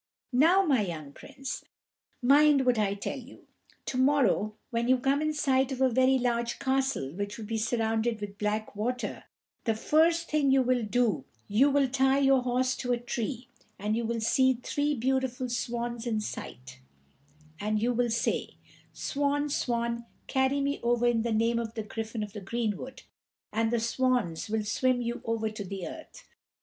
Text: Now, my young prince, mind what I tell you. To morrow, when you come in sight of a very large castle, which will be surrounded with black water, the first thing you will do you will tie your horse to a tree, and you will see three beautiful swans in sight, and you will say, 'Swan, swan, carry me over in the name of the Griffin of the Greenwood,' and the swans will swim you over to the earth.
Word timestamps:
Now, 0.33 0.63
my 0.63 0.81
young 0.81 1.11
prince, 1.13 1.63
mind 2.23 2.65
what 2.65 2.79
I 2.79 2.95
tell 2.95 3.19
you. 3.19 3.45
To 3.85 3.97
morrow, 3.99 4.55
when 4.71 4.87
you 4.87 4.97
come 4.97 5.21
in 5.21 5.31
sight 5.31 5.71
of 5.71 5.79
a 5.79 5.91
very 5.91 6.17
large 6.17 6.57
castle, 6.57 7.11
which 7.13 7.37
will 7.37 7.45
be 7.45 7.59
surrounded 7.59 8.19
with 8.19 8.39
black 8.39 8.75
water, 8.75 9.25
the 9.65 9.75
first 9.75 10.27
thing 10.31 10.49
you 10.49 10.63
will 10.63 10.81
do 10.81 11.25
you 11.47 11.69
will 11.69 11.87
tie 11.87 12.17
your 12.17 12.41
horse 12.41 12.75
to 12.77 12.91
a 12.91 12.97
tree, 12.97 13.47
and 13.77 13.95
you 13.95 14.03
will 14.03 14.21
see 14.21 14.55
three 14.55 14.95
beautiful 14.95 15.47
swans 15.49 16.07
in 16.07 16.19
sight, 16.19 16.79
and 17.59 17.79
you 17.79 17.93
will 17.93 18.09
say, 18.09 18.55
'Swan, 18.93 19.49
swan, 19.49 20.07
carry 20.25 20.61
me 20.61 20.79
over 20.81 21.05
in 21.05 21.21
the 21.21 21.31
name 21.31 21.59
of 21.59 21.75
the 21.75 21.83
Griffin 21.83 22.23
of 22.23 22.33
the 22.33 22.41
Greenwood,' 22.41 23.03
and 23.53 23.69
the 23.69 23.79
swans 23.79 24.49
will 24.49 24.63
swim 24.63 24.99
you 24.99 25.21
over 25.25 25.51
to 25.51 25.63
the 25.63 25.87
earth. 25.87 26.23